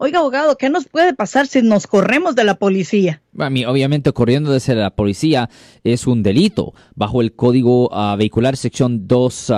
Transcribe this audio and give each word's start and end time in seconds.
Oiga, 0.00 0.20
abogado, 0.20 0.56
¿qué 0.56 0.70
nos 0.70 0.86
puede 0.86 1.12
pasar 1.12 1.48
si 1.48 1.60
nos 1.60 1.88
corremos 1.88 2.36
de 2.36 2.44
la 2.44 2.54
policía? 2.54 3.20
A 3.36 3.50
mí, 3.50 3.64
obviamente, 3.64 4.12
corriendo 4.12 4.52
desde 4.52 4.76
la 4.76 4.90
policía 4.90 5.50
es 5.82 6.06
un 6.06 6.22
delito 6.22 6.72
bajo 6.94 7.20
el 7.20 7.34
Código 7.34 7.90
ah, 7.92 8.14
Vehicular, 8.16 8.56
sección 8.56 9.08
2. 9.08 9.50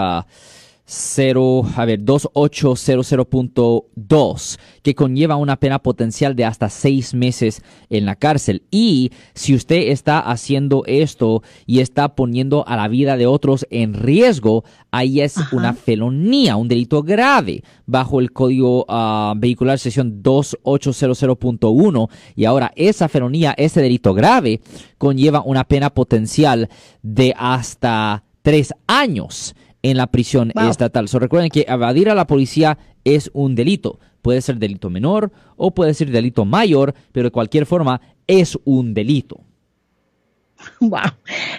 0, 0.93 1.67
a 1.77 1.85
ver, 1.85 2.01
2800.2, 2.01 4.59
que 4.83 4.97
conlleva 4.97 5.37
una 5.37 5.55
pena 5.55 5.79
potencial 5.79 6.35
de 6.35 6.45
hasta 6.45 6.69
seis 6.69 7.15
meses 7.15 7.63
en 7.91 8.07
la 8.07 8.17
cárcel. 8.17 8.65
Y 8.73 9.13
si 9.33 9.55
usted 9.55 9.93
está 9.93 10.19
haciendo 10.19 10.83
esto 10.87 11.45
y 11.65 11.79
está 11.79 12.17
poniendo 12.17 12.67
a 12.67 12.75
la 12.75 12.89
vida 12.89 13.17
de 13.17 13.29
otros 13.29 13.69
en 13.71 13.95
riesgo, 13.95 14.65
ahí 14.91 15.21
es 15.21 15.37
una 15.53 15.75
felonía, 15.75 16.57
un 16.57 16.67
delito 16.67 17.05
grave 17.05 17.63
bajo 17.87 18.19
el 18.19 18.33
Código 18.33 18.85
ah, 18.89 19.35
Vehicular 19.37 19.79
Sección 19.79 20.25
2800.1. 20.25 22.11
Y 22.35 22.47
ahora 22.47 22.73
esa 22.75 23.09
felonía, 23.09 23.55
ese 23.57 23.81
delito 23.81 24.13
grave, 24.13 24.61
conlleva 24.99 25.45
una 25.45 25.63
pena 25.63 25.91
potencial 25.91 26.69
de 27.01 27.33
hasta 27.39 28.25
tres 28.43 28.75
años 28.89 29.55
en 29.83 29.97
la 29.97 30.09
prisión 30.09 30.53
estatal. 30.69 31.09
So, 31.09 31.19
recuerden 31.19 31.51
que 31.51 31.67
evadir 31.69 32.11
a 32.11 32.15
la 32.15 32.27
policía 32.27 32.79
es 33.05 33.31
un 33.33 33.55
delito. 33.55 33.99
Puede 34.23 34.43
ser 34.43 34.59
delito 34.59 34.91
menor 34.91 35.33
o 35.57 35.73
puede 35.73 35.95
ser 35.95 36.11
delito 36.11 36.45
mayor, 36.45 36.95
pero 37.13 37.29
de 37.29 37.31
cualquier 37.31 37.67
forma 37.67 38.01
es 38.27 38.59
un 38.65 38.95
delito. 38.95 39.41
Wow. 40.81 41.13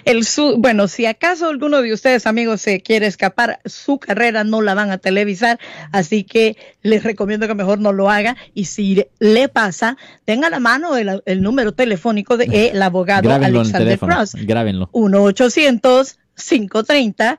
El 0.04 0.26
bueno, 0.58 0.86
si 0.88 1.06
acaso 1.06 1.48
alguno 1.48 1.80
de 1.82 1.92
ustedes, 1.92 2.26
amigos, 2.26 2.60
se 2.60 2.80
quiere 2.80 3.06
escapar, 3.06 3.60
su 3.64 3.98
carrera 3.98 4.42
no 4.44 4.60
la 4.62 4.74
van 4.74 4.90
a 4.90 4.98
televisar, 4.98 5.60
así 5.92 6.24
que 6.24 6.56
les 6.82 7.04
recomiendo 7.04 7.46
que 7.46 7.54
mejor 7.54 7.78
no 7.78 7.92
lo 7.92 8.10
haga. 8.10 8.36
Y 8.54 8.64
si 8.66 9.04
le 9.18 9.48
pasa, 9.48 9.96
tenga 10.24 10.48
a 10.48 10.50
la 10.50 10.60
mano 10.60 10.96
el, 10.96 11.42
número 11.42 11.72
telefónico 11.72 12.36
del 12.36 12.50
de, 12.50 12.72
abogado 12.82 13.32
Alexander 13.32 13.98
Cross. 13.98 14.34
Grábenlo. 14.34 14.90
1-800-530 14.92 17.38